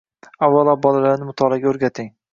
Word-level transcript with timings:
Avvalo, 0.47 0.73
bolalarni 0.87 1.29
mutolaaga 1.31 1.71
o‘rgating 1.75 2.15